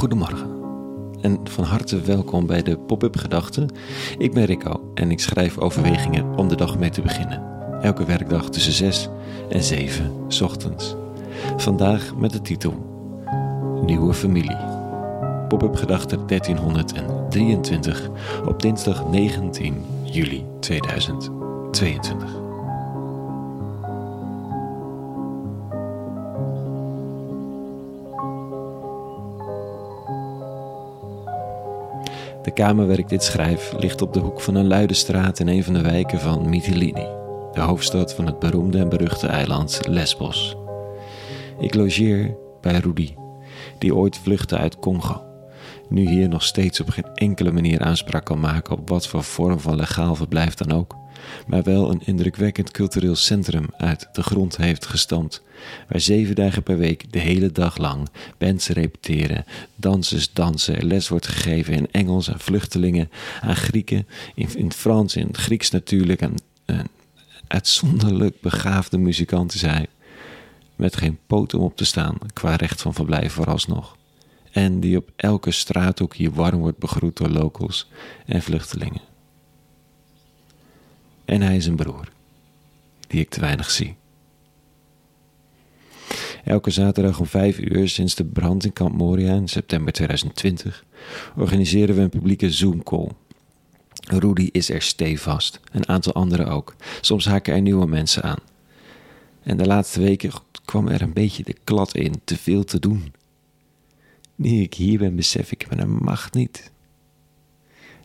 [0.00, 0.48] Goedemorgen
[1.20, 3.68] en van harte welkom bij de Pop-up Gedachten.
[4.18, 7.42] Ik ben Rico en ik schrijf overwegingen om de dag mee te beginnen.
[7.82, 9.08] Elke werkdag tussen 6
[9.48, 10.96] en 7 ochtends.
[11.56, 12.74] Vandaag met de titel
[13.84, 14.56] Nieuwe Familie.
[15.48, 18.10] Pop-up Gedachten 1323
[18.46, 22.39] op dinsdag 19 juli 2022.
[32.42, 35.48] De kamer waar ik dit schrijf ligt op de hoek van een luide straat in
[35.48, 37.06] een van de wijken van Mytilini,
[37.52, 40.56] de hoofdstad van het beroemde en beruchte eiland Lesbos.
[41.58, 43.14] Ik logeer bij Rudy,
[43.78, 45.22] die ooit vluchtte uit Congo,
[45.88, 49.60] nu hier nog steeds op geen enkele manier aanspraak kan maken op wat voor vorm
[49.60, 50.99] van legaal verblijf dan ook
[51.46, 55.42] maar wel een indrukwekkend cultureel centrum uit de grond heeft gestampt,
[55.88, 59.44] waar zeven dagen per week de hele dag lang bands repeteren,
[59.76, 65.70] dansers dansen, les wordt gegeven in Engels aan vluchtelingen, aan Grieken, in, Frans, in Grieks
[65.70, 66.38] natuurlijk, een
[67.50, 69.86] uitzonderlijk begaafde muzikanten zijn,
[70.76, 73.96] met geen poot om op te staan qua recht van verblijf vooralsnog.
[74.50, 77.88] En die op elke straathoek hier warm wordt begroet door locals
[78.26, 79.09] en vluchtelingen.
[81.30, 82.08] En hij is een broer,
[83.06, 83.96] die ik te weinig zie.
[86.44, 90.84] Elke zaterdag om vijf uur sinds de brand in Kamp Moria in september 2020
[91.36, 93.08] organiseren we een publieke Zoom-call.
[93.92, 96.74] Rudy is er stevast, een aantal anderen ook.
[97.00, 98.40] Soms haken er nieuwe mensen aan.
[99.42, 100.30] En de laatste weken
[100.64, 103.12] kwam er een beetje de klad in, te veel te doen.
[104.34, 106.70] Nu ik hier ben, besef ik me dat mag niet.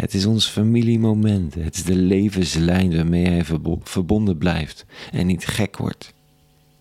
[0.00, 1.54] Het is ons familiemoment.
[1.54, 3.44] Het is de levenslijn waarmee hij
[3.82, 6.14] verbonden blijft en niet gek wordt.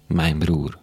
[0.08, 0.78] Mijn broer.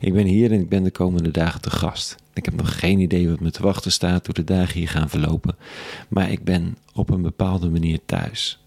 [0.00, 2.16] Ik ben hier en ik ben de komende dagen te gast.
[2.34, 5.08] Ik heb nog geen idee wat me te wachten staat, hoe de dagen hier gaan
[5.08, 5.56] verlopen,
[6.08, 8.64] maar ik ben op een bepaalde manier thuis.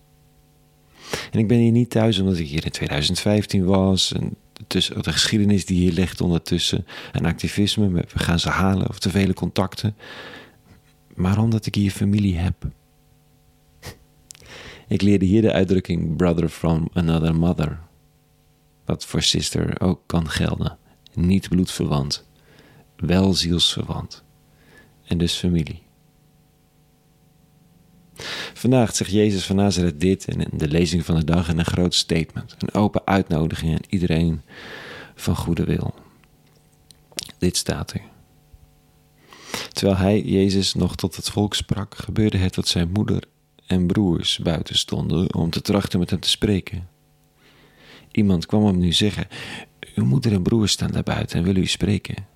[1.32, 4.36] En ik ben hier niet thuis omdat ik hier in 2015 was en
[4.68, 9.10] tussen de geschiedenis die hier ligt ondertussen en activisme, we gaan ze halen of te
[9.10, 9.96] vele contacten
[11.18, 12.56] maar omdat ik hier familie heb.
[14.88, 17.80] Ik leerde hier de uitdrukking brother from another mother,
[18.86, 20.78] wat voor sister ook kan gelden.
[21.14, 22.28] Niet bloedverwant,
[22.96, 24.24] wel zielsverwant
[25.06, 25.82] en dus familie.
[28.54, 31.66] Vandaag zegt Jezus van Nazareth dit en in de lezing van de dag in een
[31.66, 34.42] groot statement, een open uitnodiging aan iedereen
[35.16, 35.94] van goede wil.
[37.38, 38.02] Dit staat er.
[39.78, 43.24] Terwijl hij, Jezus, nog tot het volk sprak, gebeurde het dat zijn moeder
[43.66, 46.88] en broers buiten stonden om te trachten met hem te spreken.
[48.12, 49.28] Iemand kwam hem nu zeggen:
[49.96, 52.28] Uw moeder en broers staan daar buiten en willen u spreken.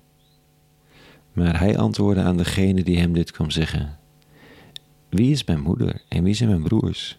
[1.32, 3.98] Maar hij antwoordde aan degene die hem dit kwam zeggen:
[5.08, 7.18] Wie is mijn moeder en wie zijn mijn broers?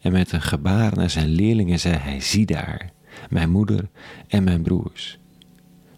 [0.00, 2.92] En met een gebaar naar zijn leerlingen zei hij: Zie daar,
[3.30, 3.88] mijn moeder
[4.28, 5.18] en mijn broers.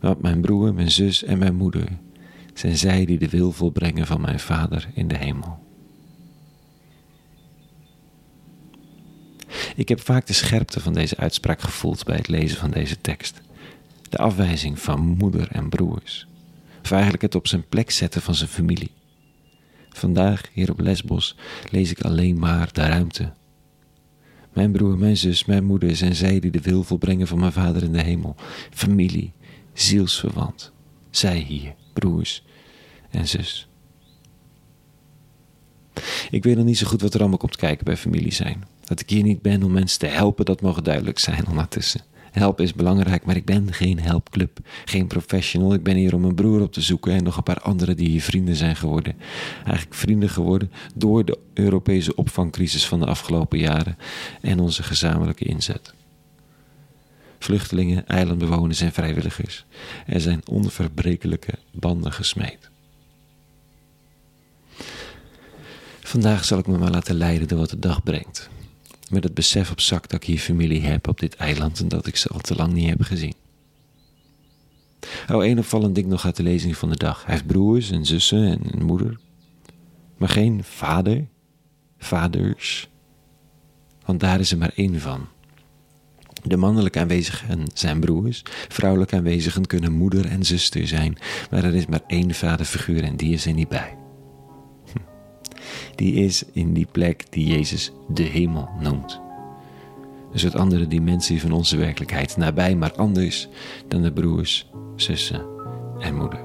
[0.01, 1.89] Want mijn broer, mijn zus en mijn moeder
[2.59, 5.65] zijn zij die de wil volbrengen van mijn Vader in de hemel.
[9.77, 13.41] Ik heb vaak de scherpte van deze uitspraak gevoeld bij het lezen van deze tekst.
[14.09, 16.27] De afwijzing van moeder en broers.
[16.83, 18.91] Of het op zijn plek zetten van zijn familie.
[19.89, 21.37] Vandaag, hier op Lesbos,
[21.71, 23.33] lees ik alleen maar de ruimte.
[24.53, 27.83] Mijn broer, mijn zus, mijn moeder zijn zij die de wil volbrengen van mijn Vader
[27.83, 28.37] in de hemel.
[28.71, 29.33] Familie,
[29.73, 30.73] zielsverwant.
[31.11, 32.43] Zij hier broers
[33.11, 33.69] en zus.
[36.31, 38.65] Ik weet nog niet zo goed wat er allemaal komt kijken bij familie zijn.
[38.85, 42.01] Dat ik hier niet ben om mensen te helpen, dat mogen duidelijk zijn ondertussen.
[42.31, 45.75] Helpen is belangrijk, maar ik ben geen helpclub, geen professional.
[45.75, 48.09] Ik ben hier om mijn broer op te zoeken en nog een paar anderen die
[48.09, 49.15] hier vrienden zijn geworden.
[49.65, 53.97] Eigenlijk vrienden geworden door de Europese opvangcrisis van de afgelopen jaren
[54.41, 55.95] en onze gezamenlijke inzet
[57.47, 59.65] vluchtelingen, eilandbewoners en vrijwilligers.
[60.07, 62.71] Er zijn onverbrekelijke banden gesmeed.
[66.01, 68.49] Vandaag zal ik me maar laten leiden door wat de dag brengt.
[69.11, 72.07] Met het besef op zak dat ik hier familie heb op dit eiland en dat
[72.07, 73.35] ik ze al te lang niet heb gezien.
[75.31, 77.25] Oh, één opvallend ding nog uit de lezing van de dag.
[77.25, 79.19] Hij heeft broers en zussen en een moeder.
[80.17, 81.27] Maar geen vader,
[81.99, 82.89] vaders.
[84.05, 85.29] Want daar is er maar één van.
[86.47, 91.19] De mannelijk aanwezigen zijn broers, vrouwelijk aanwezigen kunnen moeder en zuster zijn,
[91.51, 93.97] maar er is maar één vaderfiguur en die is er niet bij.
[95.95, 99.21] Die is in die plek die Jezus de hemel noemt.
[100.33, 103.49] Een soort andere dimensie van onze werkelijkheid, nabij maar anders
[103.89, 105.47] dan de broers, zussen
[105.99, 106.41] en moeder.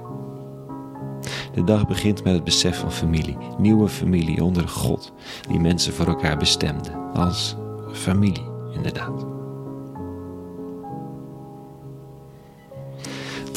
[1.53, 3.37] De dag begint met het besef van familie.
[3.57, 5.13] Nieuwe familie onder God,
[5.49, 6.91] die mensen voor elkaar bestemde.
[7.13, 7.55] Als
[7.93, 9.40] familie, inderdaad.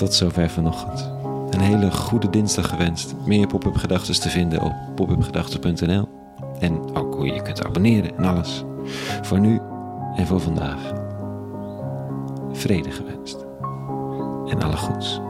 [0.04, 1.10] Tot zover vanochtend.
[1.50, 3.14] Een hele goede dinsdag gewenst.
[3.26, 6.08] Meer pop-up gedachten te vinden op popupgedachten.nl.
[6.58, 8.64] En ook hoe je kunt abonneren en alles.
[9.22, 9.60] Voor nu
[10.16, 10.92] en voor vandaag.
[12.52, 13.44] Vrede gewenst.
[14.46, 15.20] En alle goeds.